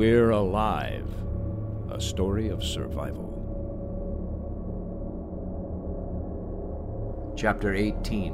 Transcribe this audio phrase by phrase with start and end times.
[0.00, 1.12] We're Alive,
[1.90, 3.28] a story of survival.
[7.36, 8.32] Chapter 18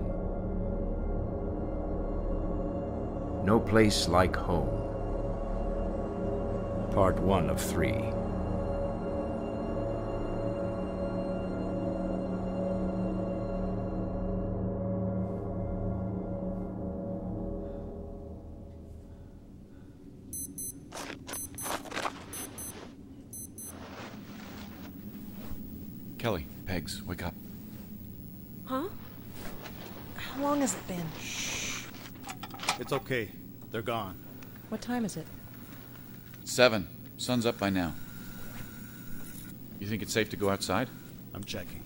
[3.44, 4.68] No Place Like Home.
[6.92, 8.12] Part 1 of 3.
[26.26, 27.34] Kelly, Pegs, wake up.
[28.64, 28.88] Huh?
[30.16, 31.04] How long has it been?
[31.20, 31.84] Shh.
[32.80, 33.28] It's okay.
[33.70, 34.16] They're gone.
[34.68, 35.24] What time is it?
[36.42, 36.88] Seven.
[37.16, 37.94] Sun's up by now.
[39.78, 40.88] You think it's safe to go outside?
[41.32, 41.82] I'm checking.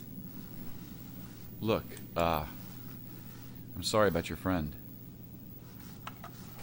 [1.61, 1.85] Look,
[2.17, 2.47] uh.
[3.77, 4.75] I'm sorry about your friend.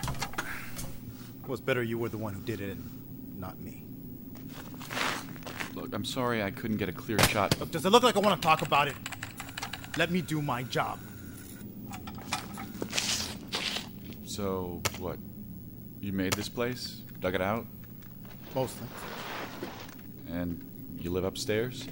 [0.02, 3.84] It was better you were the one who did it and not me.
[5.88, 7.58] Look, I'm sorry I couldn't get a clear shot.
[7.62, 8.96] Look, does it look like I want to talk about it?
[9.96, 11.00] Let me do my job.
[14.26, 15.18] So, what?
[16.02, 17.04] You made this place?
[17.22, 17.66] Dug it out?
[18.54, 18.86] Mostly.
[20.30, 20.62] And
[21.00, 21.88] you live upstairs?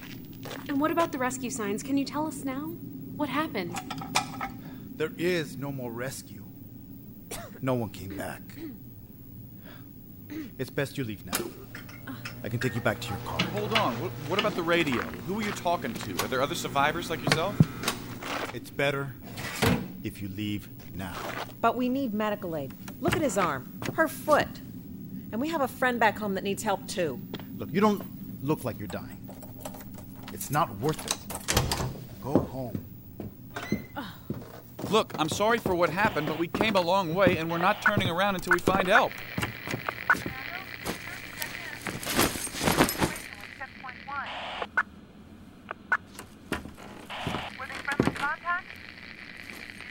[0.68, 1.82] And what about the rescue signs?
[1.82, 2.66] Can you tell us now?
[3.16, 3.80] What happened?
[4.96, 6.44] There is no more rescue.
[7.62, 8.42] No one came back.
[10.58, 11.65] It's best you leave now.
[12.42, 13.40] I can take you back to your car.
[13.48, 14.00] Hold on.
[14.00, 15.00] What, what about the radio?
[15.26, 16.12] Who are you talking to?
[16.24, 17.56] Are there other survivors like yourself?
[18.54, 19.14] It's better
[20.04, 21.14] if you leave now.
[21.60, 22.72] But we need medical aid.
[23.00, 24.48] Look at his arm, her foot.
[25.32, 27.20] And we have a friend back home that needs help too.
[27.58, 28.02] Look, you don't
[28.44, 29.18] look like you're dying.
[30.32, 31.16] It's not worth it.
[32.22, 32.78] Go home.
[34.90, 37.82] Look, I'm sorry for what happened, but we came a long way and we're not
[37.82, 39.10] turning around until we find help.
[47.58, 48.68] Were they friendly contacts?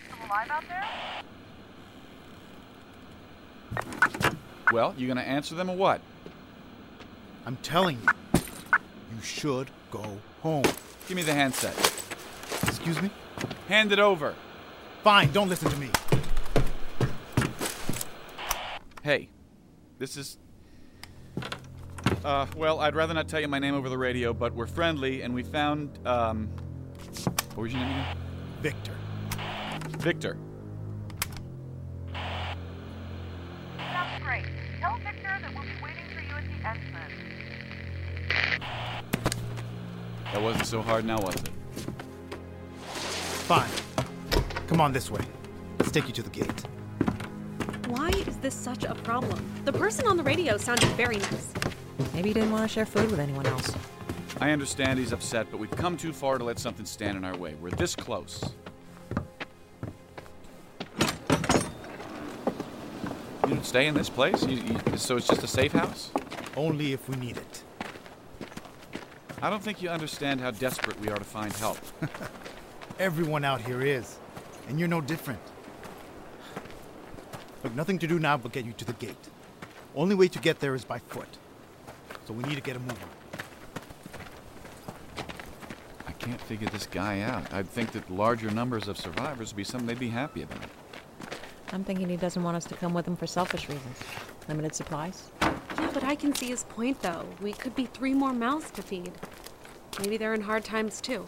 [0.05, 0.85] Still alive out there?
[4.71, 6.01] Well, you gonna answer them or what?
[7.45, 8.41] I'm telling you,
[9.15, 10.63] you should go home.
[11.07, 11.75] Give me the handset.
[12.63, 13.09] Excuse me?
[13.67, 14.33] Hand it over.
[15.03, 15.89] Fine, don't listen to me.
[19.03, 19.29] Hey,
[19.99, 20.37] this is.
[22.23, 25.21] Uh, well, I'd rather not tell you my name over the radio, but we're friendly
[25.21, 26.49] and we found, um.
[27.53, 28.17] What was your name again?
[28.61, 29.04] Victor.
[30.05, 30.37] Victor.
[32.13, 34.45] Sounds great.
[34.79, 37.11] Tell Victor that we'll be waiting for you at the entrance.
[40.31, 41.49] That wasn't so hard now, was it?
[42.85, 43.71] Fine.
[44.67, 45.21] Come on this way.
[45.79, 46.67] Let's take you to the gate.
[47.87, 49.43] Why is this such a problem?
[49.65, 51.51] The person on the radio sounded very nice.
[52.13, 53.73] Maybe he didn't want to share food with anyone else.
[54.39, 57.35] I understand he's upset, but we've come too far to let something stand in our
[57.35, 57.55] way.
[57.59, 58.53] We're this close.
[63.65, 64.43] Stay in this place?
[64.43, 66.11] You, you, so it's just a safe house?
[66.55, 67.63] Only if we need it.
[69.41, 71.77] I don't think you understand how desperate we are to find help.
[72.99, 74.17] Everyone out here is,
[74.69, 75.41] and you're no different.
[77.63, 79.15] Look, nothing to do now but get you to the gate.
[79.95, 81.37] Only way to get there is by foot.
[82.25, 83.09] So we need to get a move on.
[86.07, 87.53] I can't figure this guy out.
[87.53, 90.69] I'd think that larger numbers of survivors would be something they'd be happy about.
[91.75, 93.97] I'm thinking he doesn't want us to come with him for selfish reasons.
[94.47, 95.29] Limited supplies.
[95.41, 97.25] Yeah, but I can see his point, though.
[97.41, 99.11] We could be three more mouths to feed.
[99.99, 101.25] Maybe they're in hard times, too.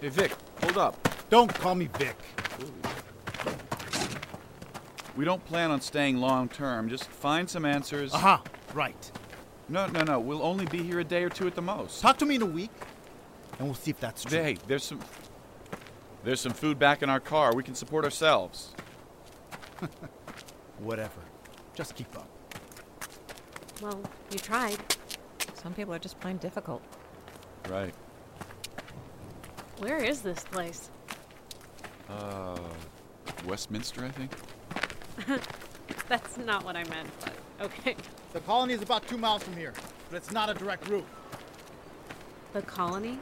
[0.00, 1.08] Hey, Vic, hold up.
[1.30, 2.16] Don't call me Vic.
[5.16, 6.88] We don't plan on staying long term.
[6.88, 8.14] Just find some answers.
[8.14, 8.40] Aha,
[8.72, 9.10] right.
[9.68, 10.20] No, no, no.
[10.20, 12.00] We'll only be here a day or two at the most.
[12.00, 12.70] Talk to me in a week,
[13.58, 14.38] and we'll see if that's true.
[14.38, 15.00] Hey, there's some.
[16.24, 17.54] There's some food back in our car.
[17.54, 18.72] We can support ourselves.
[20.78, 21.20] Whatever.
[21.74, 22.28] Just keep up.
[23.82, 24.00] Well,
[24.30, 24.78] you tried.
[25.52, 26.82] Some people are just plain difficult.
[27.68, 27.94] Right.
[29.78, 30.90] Where is this place?
[32.08, 32.58] Uh,
[33.46, 34.32] Westminster, I think.
[36.08, 37.96] That's not what I meant, but okay.
[38.32, 39.74] The colony is about two miles from here,
[40.10, 41.06] but it's not a direct route.
[42.52, 43.18] The colony?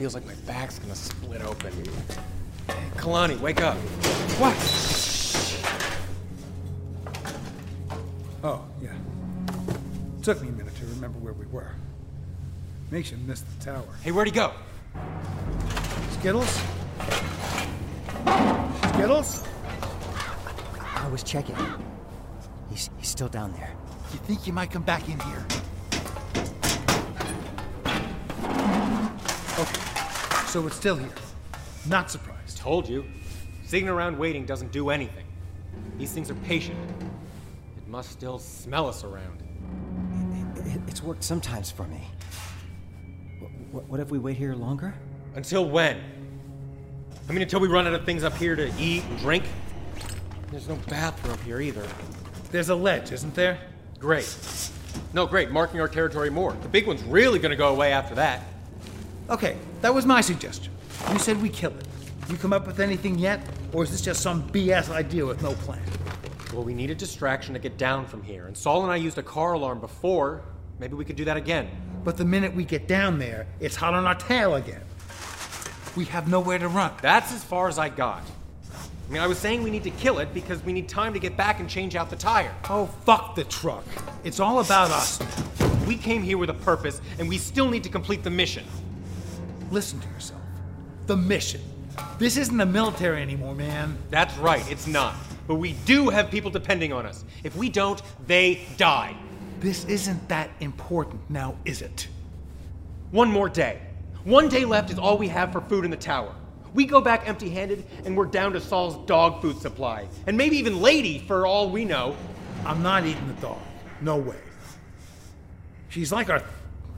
[0.00, 1.70] Feels like my back's gonna split open.
[2.96, 3.76] Kalani, wake up.
[4.40, 4.56] What?
[8.42, 8.94] Oh, yeah.
[10.22, 11.72] Took me a minute to remember where we were.
[12.90, 13.84] Makes you miss the tower.
[14.00, 14.54] Hey, where'd he go?
[16.12, 16.62] Skittles?
[18.94, 19.44] Skittles?
[20.80, 21.56] I was checking.
[22.70, 23.74] He's, he's still down there.
[24.14, 25.46] You think you might come back in here?
[29.58, 29.89] Okay.
[30.50, 31.12] So it's still here.
[31.88, 32.58] Not surprised.
[32.58, 33.04] Told you.
[33.66, 35.24] Sitting around waiting doesn't do anything.
[35.96, 36.76] These things are patient.
[37.76, 39.44] It must still smell us around.
[40.56, 42.00] It, it's worked sometimes for me.
[43.70, 44.92] What, what if we wait here longer?
[45.36, 46.00] Until when?
[47.28, 49.44] I mean, until we run out of things up here to eat and drink?
[50.50, 51.86] There's no bathroom here either.
[52.50, 53.56] There's a ledge, isn't there?
[54.00, 54.36] Great.
[55.14, 55.52] No, great.
[55.52, 56.54] Marking our territory more.
[56.60, 58.42] The big one's really gonna go away after that.
[59.30, 60.72] Okay, that was my suggestion.
[61.12, 61.86] You said we kill it.
[62.28, 63.40] You come up with anything yet?
[63.72, 65.80] Or is this just some BS idea with no plan?
[66.52, 69.18] Well, we need a distraction to get down from here, and Saul and I used
[69.18, 70.42] a car alarm before.
[70.80, 71.70] Maybe we could do that again.
[72.02, 74.82] But the minute we get down there, it's hot on our tail again.
[75.94, 76.92] We have nowhere to run.
[77.00, 78.24] That's as far as I got.
[78.72, 81.20] I mean, I was saying we need to kill it because we need time to
[81.20, 82.52] get back and change out the tire.
[82.68, 83.84] Oh, fuck the truck.
[84.24, 85.20] It's all about us.
[85.86, 88.64] We came here with a purpose, and we still need to complete the mission.
[89.70, 90.40] Listen to yourself.
[91.06, 91.60] The mission.
[92.18, 93.96] This isn't the military anymore, man.
[94.10, 95.14] That's right, it's not.
[95.46, 97.24] But we do have people depending on us.
[97.44, 99.16] If we don't, they die.
[99.60, 102.08] This isn't that important now, is it?
[103.10, 103.80] One more day.
[104.24, 106.34] One day left is all we have for food in the tower.
[106.72, 110.06] We go back empty handed, and we're down to Saul's dog food supply.
[110.26, 112.16] And maybe even Lady, for all we know.
[112.64, 113.58] I'm not eating the dog.
[114.00, 114.36] No way.
[115.88, 116.42] She's like our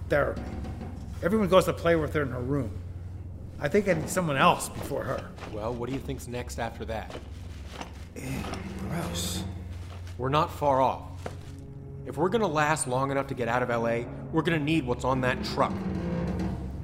[0.08, 0.42] therapy.
[1.22, 2.70] Everyone goes to play with her in her room.
[3.60, 5.30] I think I need someone else before her.
[5.52, 7.14] Well, what do you think's next after that?
[8.80, 9.44] Gross.
[10.19, 11.02] We're not far off.
[12.06, 14.00] If we're gonna last long enough to get out of LA,
[14.32, 15.72] we're gonna need what's on that truck.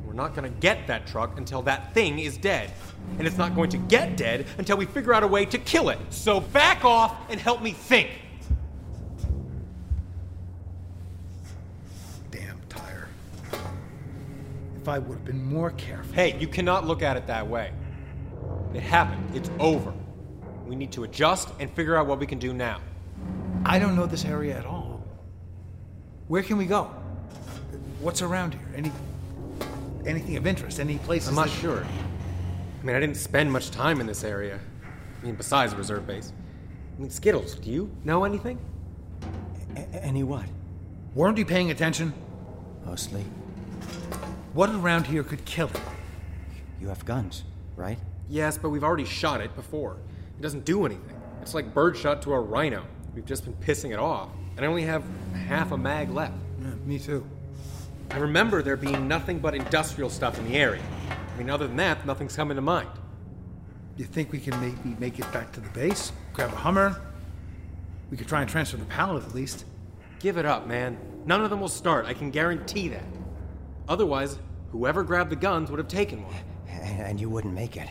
[0.07, 2.73] We're not gonna get that truck until that thing is dead.
[3.19, 5.89] And it's not going to get dead until we figure out a way to kill
[5.89, 5.99] it.
[6.11, 8.11] So back off and help me think.
[12.31, 13.09] Damn tire.
[14.89, 16.15] If I would have been more careful.
[16.15, 17.73] Hey, you cannot look at it that way.
[18.73, 19.37] It happened.
[19.37, 19.93] It's over.
[20.67, 22.81] We need to adjust and figure out what we can do now.
[23.67, 25.05] I don't know this area at all.
[26.29, 26.85] Where can we go?
[28.01, 28.67] What's around here?
[28.75, 28.91] Any
[30.07, 30.81] anything of interest?
[30.81, 31.29] Any places?
[31.29, 31.85] I'm not that- sure.
[32.81, 34.59] I mean, I didn't spend much time in this area.
[35.21, 36.33] I mean, besides the reserve base.
[36.97, 38.59] I mean, Skittles, do you know anything?
[39.77, 40.47] A- any what?
[41.15, 42.15] Weren't you paying attention?
[42.87, 43.27] Mostly.
[44.55, 45.81] What around here could kill it?
[46.81, 47.45] You have guns,
[47.77, 47.99] right?
[48.29, 49.97] Yes, but we've already shot it before.
[50.39, 51.21] It doesn't do anything.
[51.43, 52.85] It's like birdshot to a rhino.
[53.15, 54.31] We've just been pissing it off.
[54.57, 55.05] And I only have
[55.47, 56.35] half a mag left.
[56.61, 57.27] Yeah, me too.
[58.11, 60.83] I remember there being nothing but industrial stuff in the area.
[61.11, 62.89] I mean, other than that, nothing's coming to mind.
[63.97, 66.13] You think we can maybe make it back to the base?
[66.33, 67.01] Grab a Hummer?
[68.11, 69.65] We could try and transfer the pallet at least.
[70.21, 70.97] Give it up, man.
[71.27, 72.07] None of them will start.
[72.07, 73.05] I can guarantee that.
[73.89, 74.39] Otherwise,
[74.71, 76.35] whoever grabbed the guns would have taken one.
[76.69, 77.89] And, and you wouldn't make it.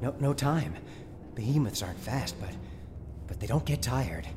[0.00, 0.74] No, no time.
[1.34, 2.50] Behemoths aren't fast, but
[3.26, 4.28] but they don't get tired.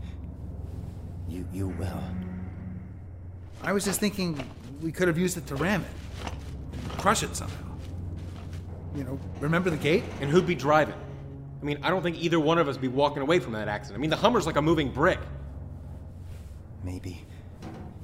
[1.27, 2.03] You you will.
[3.61, 4.41] I was just thinking
[4.81, 7.57] we could have used it to ram it, crush it somehow.
[8.95, 10.03] You know, remember the gate?
[10.21, 10.95] And who'd be driving?
[11.61, 13.67] I mean, I don't think either one of us would be walking away from that
[13.67, 13.99] accident.
[13.99, 15.19] I mean, the Hummer's like a moving brick.
[16.83, 17.25] Maybe.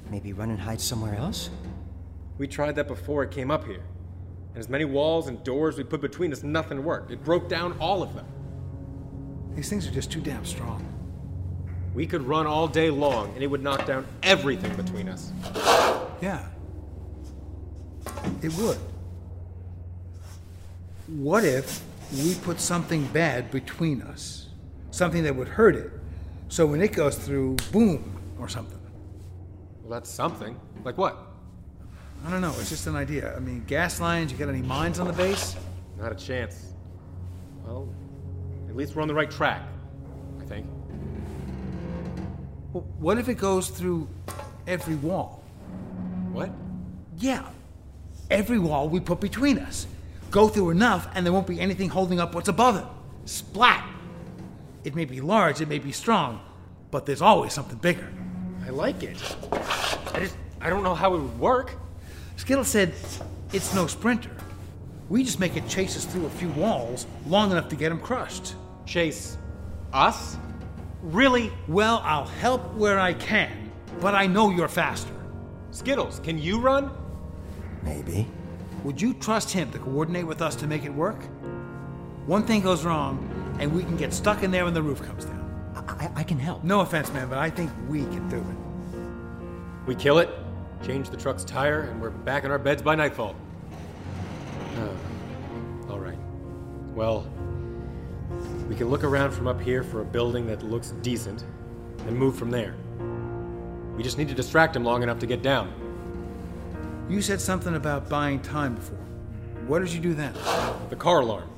[0.10, 1.50] Maybe run and hide somewhere else?
[2.41, 3.83] We tried that before it came up here.
[4.55, 7.12] And as many walls and doors we put between us, nothing worked.
[7.12, 8.25] It broke down all of them.
[9.53, 10.83] These things are just too damn strong.
[11.93, 15.31] We could run all day long, and it would knock down everything between us.
[16.19, 16.48] Yeah.
[18.41, 18.79] It would.
[21.10, 24.48] What if we put something bad between us?
[24.89, 25.91] Something that would hurt it.
[26.50, 28.81] So when it goes through, boom, or something.
[29.83, 30.60] Well, that's something.
[30.83, 31.27] Like what?
[32.25, 32.53] I don't know.
[32.59, 33.35] It's just an idea.
[33.35, 35.55] I mean, gas lines, you got any mines on the base?
[35.97, 36.73] Not a chance.
[37.65, 37.87] Well,
[38.69, 39.63] at least we're on the right track,
[40.39, 40.67] I think.
[42.73, 44.07] Well, what if it goes through
[44.67, 45.43] every wall?
[46.31, 46.51] What?
[47.17, 47.45] Yeah.
[48.29, 49.87] Every wall we put between us.
[50.29, 52.85] Go through enough, and there won't be anything holding up what's above it.
[53.25, 53.85] Splat!
[54.83, 56.41] It may be large, it may be strong,
[56.89, 58.07] but there's always something bigger.
[58.65, 59.17] I like it.
[60.13, 61.75] I just, I don't know how it would work.
[62.41, 62.91] Skittle said
[63.53, 64.31] it's no sprinter.
[65.10, 68.00] We just make it chase us through a few walls long enough to get him
[68.00, 68.55] crushed.
[68.88, 69.38] Chase
[69.93, 70.38] us?
[71.03, 71.51] Really?
[71.67, 75.13] Well, I'll help where I can, but I know you're faster.
[75.69, 76.89] Skittles, can you run?
[77.83, 78.25] Maybe.
[78.86, 81.21] Would you trust him to coordinate with us to make it work?
[82.25, 83.19] One thing goes wrong,
[83.60, 85.75] and we can get stuck in there when the roof comes down.
[85.75, 86.63] I, I can help.
[86.63, 89.86] No offense, man, but I think we can do it.
[89.86, 90.29] We kill it,
[90.83, 93.35] change the truck's tire, and we're back in our beds by nightfall.
[94.77, 94.97] Oh,
[95.91, 96.17] all right.
[96.95, 97.27] Well,
[98.67, 101.45] we can look around from up here for a building that looks decent
[102.07, 102.75] and move from there.
[103.95, 105.71] We just need to distract him long enough to get down.
[107.09, 108.97] You said something about buying time before.
[109.67, 110.33] What did you do then?
[110.89, 111.50] The car alarm.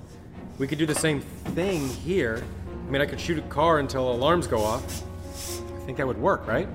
[0.57, 2.43] We could do the same thing here.
[2.87, 4.83] I mean, I could shoot a car until alarms go off.
[4.83, 6.67] I think that would work, right?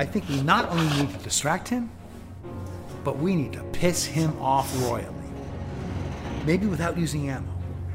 [0.00, 1.90] I think we not only need to distract him,
[3.04, 5.12] but we need to piss him off royally.
[6.46, 7.52] Maybe without using ammo.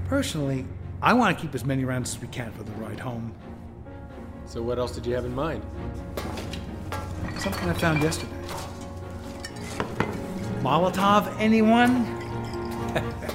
[0.08, 0.68] Personally,
[1.02, 3.34] I want to keep as many rounds as we can for the ride home.
[4.46, 5.64] So, what else did you have in mind?
[7.40, 8.32] Something I found yesterday.
[10.62, 12.06] Molotov, anyone?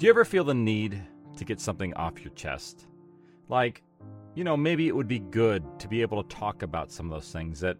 [0.00, 0.98] Do you ever feel the need
[1.36, 2.86] to get something off your chest?
[3.50, 3.82] Like,
[4.34, 7.12] you know, maybe it would be good to be able to talk about some of
[7.12, 7.76] those things that,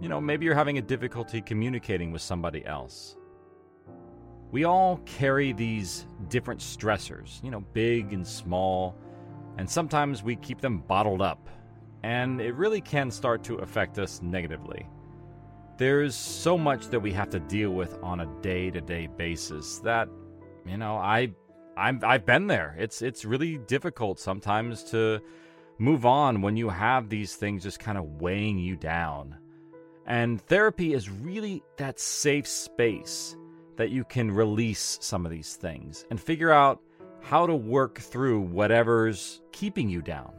[0.00, 3.16] you know, maybe you're having a difficulty communicating with somebody else.
[4.50, 8.96] We all carry these different stressors, you know, big and small,
[9.56, 11.48] And sometimes we keep them bottled up,
[12.02, 14.88] and it really can start to affect us negatively.
[15.78, 20.08] There's so much that we have to deal with on a day-to-day basis that,
[20.66, 21.32] you know, I
[21.76, 22.76] I'm I've been there.
[22.78, 25.20] It's it's really difficult sometimes to
[25.78, 29.36] move on when you have these things just kind of weighing you down.
[30.06, 33.36] And therapy is really that safe space
[33.76, 36.80] that you can release some of these things and figure out
[37.20, 40.32] how to work through whatever's keeping you down.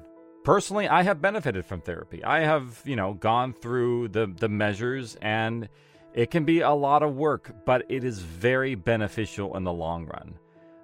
[0.43, 2.23] Personally, I have benefited from therapy.
[2.23, 5.67] I have, you know, gone through the the measures and
[6.13, 10.05] it can be a lot of work, but it is very beneficial in the long
[10.05, 10.35] run.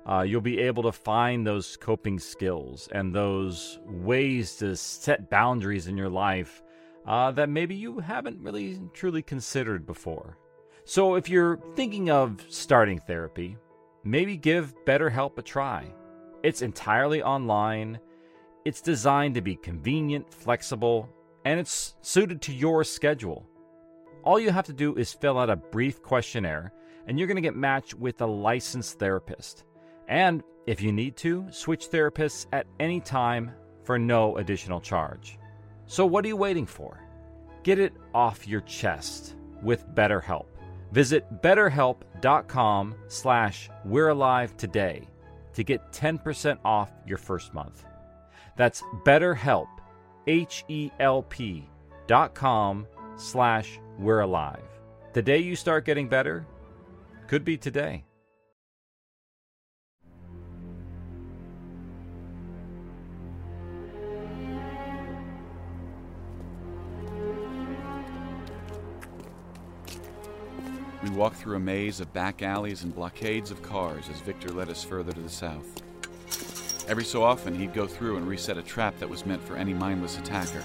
[0.10, 5.88] Uh, you'll be able to find those coping skills and those ways to set boundaries
[5.88, 6.64] in your life
[7.06, 10.38] uh, that maybe you haven't really truly considered before.
[10.84, 13.58] So, if you're thinking of starting therapy,
[14.04, 15.86] maybe give BetterHelp a try.
[16.44, 18.00] It's entirely online,
[18.66, 21.10] it's designed to be convenient, flexible,
[21.46, 23.48] and it's suited to your schedule.
[24.24, 26.74] All you have to do is fill out a brief questionnaire,
[27.08, 29.66] and you're going to get matched with a licensed therapist.
[30.12, 33.52] And if you need to, switch therapists at any time
[33.84, 35.40] for no additional charge.
[35.88, 37.00] So what are you waiting for?
[37.64, 40.48] Get it off your chest with BetterHelp.
[40.92, 45.08] Visit betterhelp.com slash we're alive today
[45.54, 47.86] to get 10% off your first month.
[48.58, 49.70] That's betterhelp,
[50.28, 51.70] H-E-L-P
[52.08, 54.64] dot com slash we're alive.
[55.14, 56.46] The day you start getting better
[57.28, 58.04] could be today.
[71.04, 74.70] We walked through a maze of back alleys and blockades of cars as Victor led
[74.70, 75.82] us further to the south.
[76.88, 79.74] Every so often, he'd go through and reset a trap that was meant for any
[79.74, 80.64] mindless attacker.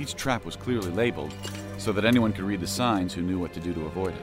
[0.00, 1.32] Each trap was clearly labeled,
[1.78, 4.22] so that anyone could read the signs who knew what to do to avoid it.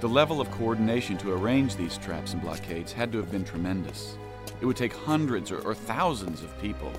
[0.00, 4.16] The level of coordination to arrange these traps and blockades had to have been tremendous.
[4.60, 6.90] It would take hundreds or, or thousands of people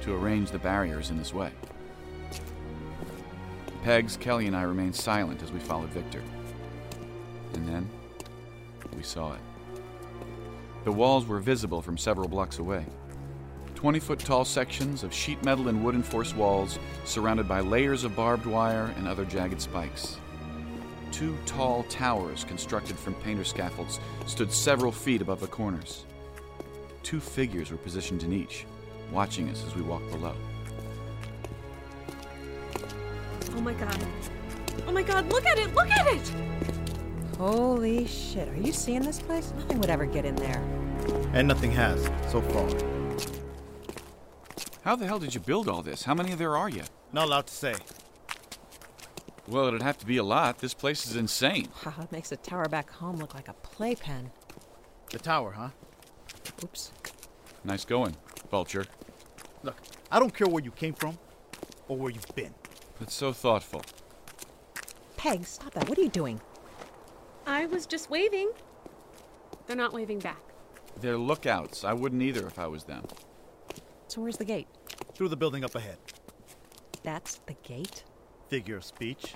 [0.00, 1.50] to arrange the barriers in this way.
[3.82, 6.22] Pegs, Kelly, and I remained silent as we followed Victor.
[7.54, 7.88] And then
[8.96, 9.40] we saw it.
[10.84, 12.84] The walls were visible from several blocks away.
[13.74, 18.16] 20 foot tall sections of sheet metal and wood enforced walls surrounded by layers of
[18.16, 20.18] barbed wire and other jagged spikes.
[21.12, 26.04] Two tall towers constructed from painter scaffolds stood several feet above the corners.
[27.04, 28.66] Two figures were positioned in each,
[29.12, 30.34] watching us as we walked below.
[33.58, 34.06] Oh my god.
[34.86, 35.74] Oh my god, look at it!
[35.74, 36.32] Look at it!
[37.38, 39.52] Holy shit, are you seeing this place?
[39.56, 40.62] Nothing would ever get in there.
[41.32, 42.70] And nothing has, so far.
[44.84, 46.04] How the hell did you build all this?
[46.04, 46.84] How many of there are you?
[47.12, 47.74] Not allowed to say.
[49.48, 50.60] Well, it'd have to be a lot.
[50.60, 51.66] This place is insane.
[51.82, 54.30] Haha, it makes the tower back home look like a playpen.
[55.10, 55.70] The tower, huh?
[56.62, 56.92] Oops.
[57.64, 58.14] Nice going,
[58.52, 58.86] Vulture.
[59.64, 59.78] Look,
[60.12, 61.18] I don't care where you came from
[61.88, 62.54] or where you've been.
[62.98, 63.82] That's so thoughtful.
[65.16, 65.88] Peg, stop that.
[65.88, 66.40] What are you doing?
[67.46, 68.50] I was just waving.
[69.66, 70.40] They're not waving back.
[71.00, 71.84] They're lookouts.
[71.84, 73.04] I wouldn't either if I was them.
[74.08, 74.68] So where's the gate?
[75.14, 75.98] Through the building up ahead.
[77.02, 78.04] That's the gate?
[78.48, 79.34] Figure of speech.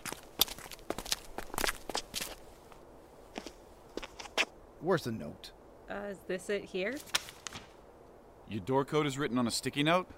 [4.81, 5.53] Where's the note?
[5.89, 6.97] Uh, is this it here?
[8.49, 10.09] Your door code is written on a sticky note?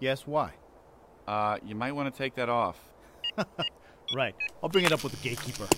[0.00, 0.52] Yes, why?
[1.30, 2.76] Uh, you might want to take that off.
[4.16, 4.34] right.
[4.60, 5.68] I'll bring it up with the gatekeeper.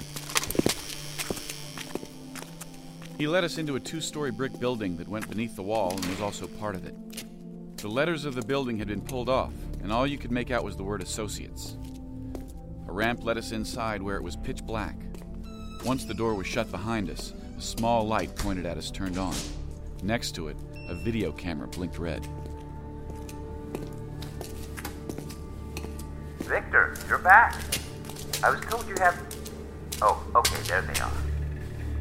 [3.18, 6.06] He led us into a two story brick building that went beneath the wall and
[6.06, 6.94] was also part of it.
[7.76, 10.64] The letters of the building had been pulled off, and all you could make out
[10.64, 11.76] was the word associates.
[12.88, 14.96] A ramp led us inside where it was pitch black.
[15.84, 19.34] Once the door was shut behind us, a small light pointed at us turned on.
[20.02, 20.56] Next to it,
[20.88, 22.26] a video camera blinked red.
[26.52, 27.54] Victor, you're back.
[28.44, 29.18] I was told you have.
[30.02, 31.10] Oh, okay, there they are.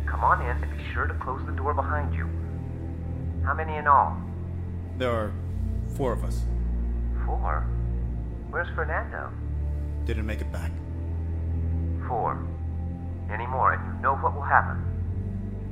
[0.06, 2.28] Come on in and be sure to close the door behind you.
[3.46, 4.22] How many in all?
[4.98, 5.32] There are
[5.96, 6.42] four of us.
[7.26, 7.66] Four?
[8.50, 9.32] Where's Fernando?
[10.04, 10.72] Didn't make it back.
[12.06, 12.46] Four.
[13.32, 14.84] Any more, and you know what will happen.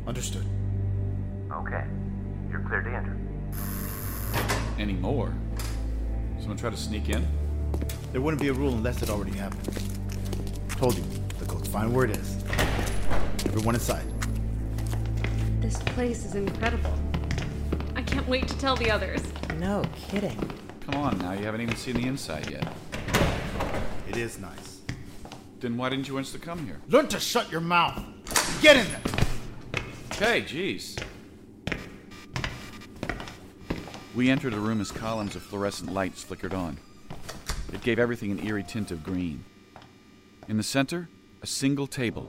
[0.08, 0.46] Understood.
[1.52, 1.84] Okay.
[2.50, 3.18] You're clear to enter.
[4.78, 5.34] Any more?
[6.40, 7.28] Someone try to sneak in?
[8.12, 9.68] There wouldn't be a rule unless it already happened.
[10.78, 11.04] Told you,
[11.40, 12.44] the code's fine where it is.
[13.46, 14.06] Everyone inside.
[15.62, 16.94] This place is incredible.
[17.96, 19.22] I can't can't wait to tell the others.
[19.60, 20.38] No kidding.
[20.82, 22.68] Come on now, you haven't even seen the inside yet.
[24.10, 24.82] It is nice.
[25.62, 26.82] Then why didn't you want us to come here?
[26.90, 28.04] Learn to shut your mouth.
[28.62, 29.84] Get in there.
[30.12, 31.02] Okay, jeez.
[34.14, 36.78] We entered a room as columns of fluorescent lights flickered on.
[37.74, 39.46] It gave everything an eerie tint of green.
[40.48, 41.10] In the center,
[41.42, 42.28] a single table,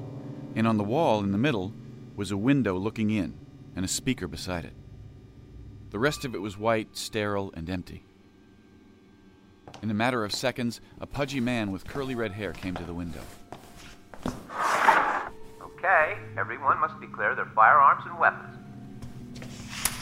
[0.55, 1.73] and on the wall in the middle
[2.15, 3.35] was a window looking in
[3.75, 4.75] and a speaker beside it.
[5.91, 8.05] The rest of it was white, sterile, and empty.
[9.83, 12.95] In a matter of seconds, a pudgy man with curly red hair came to the
[12.95, 13.23] window.
[15.63, 18.57] Okay, everyone must declare their firearms and weapons.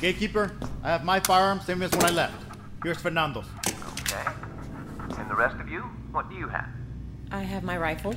[0.01, 2.45] Gatekeeper, I have my firearm, same as when I left.
[2.83, 3.47] Here's Fernando's.
[4.01, 4.48] Okay.
[5.29, 6.71] And the rest of you, what do you have?
[7.31, 8.15] I have my rifle.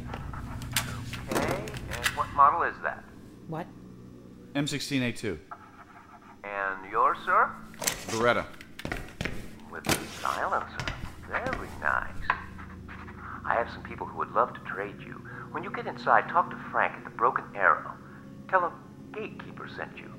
[1.33, 3.03] Okay, and what model is that?
[3.49, 3.67] What?
[4.53, 5.37] M16A2.
[6.45, 7.51] And yours, sir?
[8.07, 8.45] Beretta.
[9.69, 10.85] With the silencer.
[11.27, 12.15] Very nice.
[13.43, 15.21] I have some people who would love to trade you.
[15.51, 17.91] When you get inside, talk to Frank at the Broken Arrow.
[18.49, 18.71] Tell him
[19.11, 20.13] Gatekeeper sent you.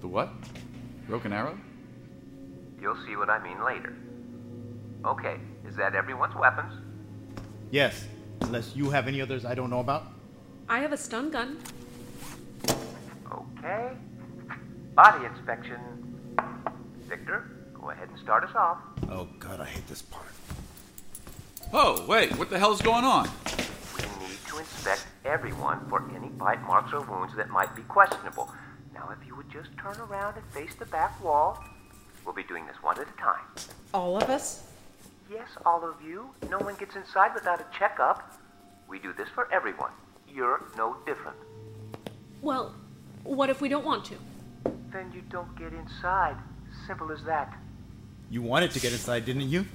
[0.00, 0.30] The what?
[1.08, 1.58] Broken Arrow?
[2.80, 3.92] You'll see what I mean later.
[5.04, 6.72] Okay, is that everyone's weapons?
[7.70, 8.08] Yes,
[8.40, 10.06] unless you have any others I don't know about.
[10.68, 11.58] I have a stun gun.
[13.32, 13.92] Okay.
[14.94, 15.78] Body inspection.
[17.08, 18.78] Victor, go ahead and start us off.
[19.08, 20.26] Oh god, I hate this part.
[21.72, 23.28] Oh, wait, what the hell's going on?
[23.96, 28.50] We need to inspect everyone for any bite marks or wounds that might be questionable.
[28.92, 31.62] Now, if you would just turn around and face the back wall,
[32.24, 33.44] we'll be doing this one at a time.
[33.94, 34.64] All of us?
[35.30, 36.30] Yes, all of you.
[36.50, 38.36] No one gets inside without a checkup.
[38.88, 39.92] We do this for everyone.
[40.28, 41.36] You're no different.
[42.42, 42.74] Well,
[43.22, 44.14] what if we don't want to?
[44.92, 46.36] Then you don't get inside.
[46.88, 47.56] Simple as that.
[48.28, 49.66] You wanted to get inside, didn't you?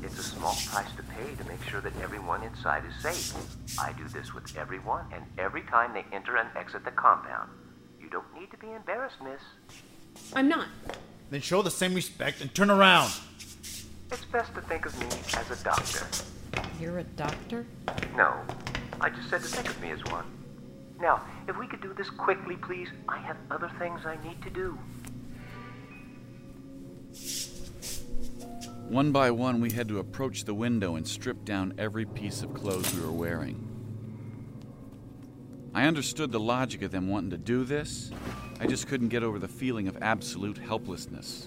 [0.00, 3.34] It's a small price to pay to make sure that everyone inside is safe.
[3.80, 7.50] I do this with everyone and every time they enter and exit the compound.
[8.00, 9.40] You don't need to be embarrassed, miss.
[10.34, 10.68] I'm not.
[11.30, 13.10] Then show the same respect and turn around.
[14.10, 16.06] It's best to think of me as a doctor.
[16.80, 17.66] You're a doctor?
[18.16, 18.40] No,
[19.02, 20.24] I just said to think of me as one.
[20.98, 24.50] Now, if we could do this quickly, please, I have other things I need to
[24.50, 24.78] do.
[28.88, 32.54] One by one, we had to approach the window and strip down every piece of
[32.54, 33.68] clothes we were wearing.
[35.74, 38.10] I understood the logic of them wanting to do this.
[38.58, 41.46] I just couldn't get over the feeling of absolute helplessness.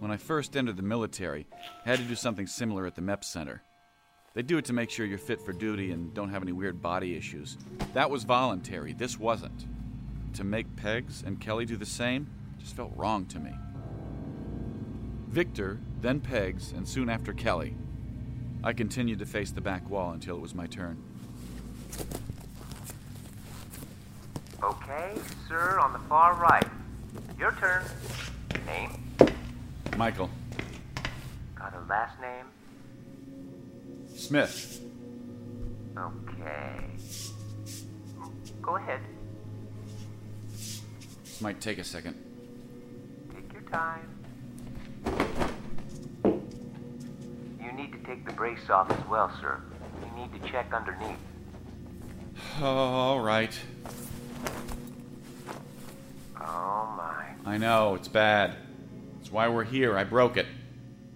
[0.00, 1.46] When I first entered the military,
[1.84, 3.62] I had to do something similar at the MEP Center.
[4.32, 6.80] They do it to make sure you're fit for duty and don't have any weird
[6.80, 7.58] body issues.
[7.92, 9.66] That was voluntary, this wasn't.
[10.36, 13.52] To make Pegs and Kelly do the same just felt wrong to me.
[15.28, 17.76] Victor, then Pegs, and soon after Kelly.
[18.64, 20.96] I continued to face the back wall until it was my turn.
[24.62, 25.12] Okay,
[25.46, 26.68] sir, on the far right.
[27.38, 27.84] Your turn.
[28.64, 29.09] Name?
[30.00, 30.30] Michael.
[31.54, 32.46] Got a last name?
[34.16, 34.80] Smith.
[35.94, 36.86] Okay.
[38.62, 39.00] Go ahead.
[40.48, 42.16] This might take a second.
[43.34, 44.08] Take your time.
[47.62, 49.60] You need to take the brace off as well, sir.
[50.02, 51.18] You need to check underneath.
[52.58, 53.52] Oh, All right.
[56.40, 57.26] Oh my.
[57.44, 58.56] I know, it's bad.
[59.30, 59.96] That's why we're here.
[59.96, 60.46] I broke it.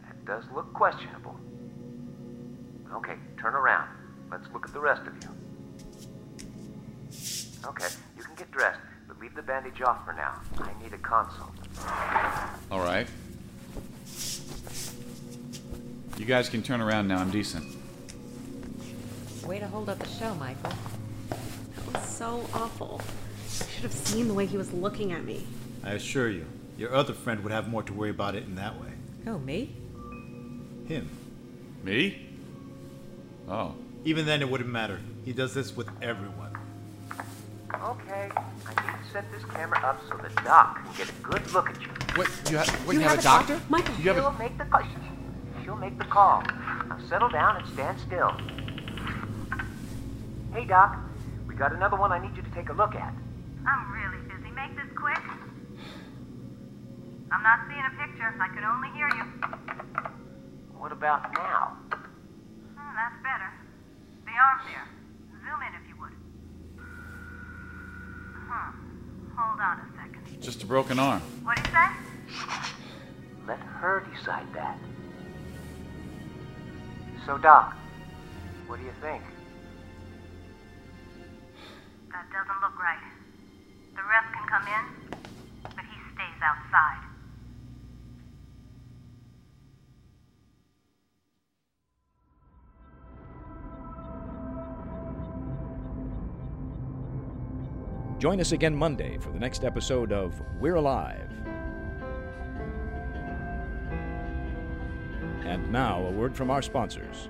[0.03, 1.35] That does look questionable.
[2.93, 3.89] Okay, turn around.
[4.31, 5.31] Let's look at the rest of you.
[7.67, 10.41] Okay, you can get dressed, but leave the bandage off for now.
[10.59, 11.51] I need a consult.
[12.71, 13.09] All right.
[16.17, 17.19] You guys can turn around now.
[17.19, 17.65] I'm decent.
[19.45, 20.73] Way to hold up the show, Michael.
[21.31, 23.01] That was so awful.
[23.01, 25.49] I should have seen the way he was looking at me.
[25.83, 28.81] I assure you, your other friend would have more to worry about it in that
[28.81, 28.89] way.
[29.27, 29.75] Oh, me?
[30.87, 31.09] Him.
[31.83, 32.27] Me?
[33.49, 33.75] Oh.
[34.05, 35.01] Even then, it wouldn't matter.
[35.25, 36.57] He does this with everyone.
[37.73, 41.53] Okay, I need to set this camera up so the doc can get a good
[41.53, 41.89] look at you.
[42.15, 42.31] What?
[42.51, 43.53] You, ha- what, You you have, have a a doctor?
[43.55, 43.67] doctor?
[43.71, 43.95] Michael.
[43.97, 44.39] You have She'll a.
[44.39, 44.83] make the call.
[45.65, 46.43] She'll make the call.
[46.43, 48.31] Now settle down and stand still.
[50.53, 50.97] Hey, Doc.
[51.49, 53.13] We got another one I need you to take a look at.
[53.67, 54.51] I'm really busy.
[54.55, 55.19] Make this quick.
[57.35, 58.31] I'm not seeing a picture.
[58.41, 59.25] I can only hear you.
[60.79, 61.77] What about now?
[61.91, 63.51] Oh, that's better.
[64.25, 64.87] The arm there.
[65.43, 66.15] Zoom in if you would.
[68.47, 68.71] Huh.
[69.37, 70.41] Hold on a second.
[70.41, 71.21] Just a broken arm.
[71.43, 71.99] What is that?
[73.49, 74.79] Let her decide that.
[77.27, 77.75] So, Doc,
[78.69, 79.25] what do you think?
[82.13, 83.03] That doesn't look right.
[83.97, 84.84] The ref can come in,
[98.25, 101.31] Join us again Monday for the next episode of We're Alive.
[105.45, 107.29] And now, a word from our sponsors.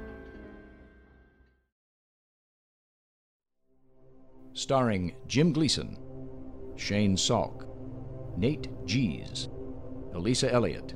[4.53, 5.99] Starring Jim Gleason,
[6.77, 7.67] Shane Salk,
[8.37, 9.49] Nate Gies,
[10.15, 10.95] Elisa Elliott,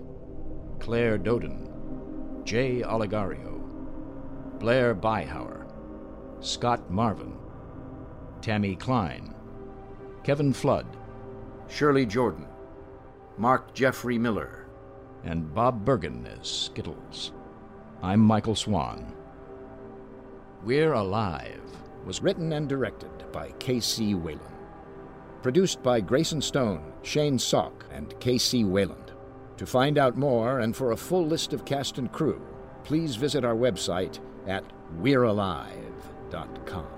[0.78, 3.61] Claire Dodin, Jay Oligario,
[4.61, 5.66] Blair Byhauer,
[6.38, 7.37] Scott Marvin,
[8.40, 9.34] Tammy Klein,
[10.29, 10.87] Kevin Flood,
[11.69, 12.47] Shirley Jordan,
[13.38, 14.67] Mark Jeffrey Miller,
[15.25, 17.33] and Bob Bergen as Skittles.
[18.03, 19.14] I'm Michael Swan.
[20.62, 21.62] We're Alive
[22.05, 24.14] was written and directed by K.C.
[24.14, 24.43] Wayland.
[25.41, 28.64] Produced by Grayson Stone, Shane Salk, and K.C.
[28.64, 29.12] Wayland.
[29.57, 32.43] To find out more and for a full list of cast and crew,
[32.85, 34.64] please visit our website at
[35.01, 36.97] we'realive.com.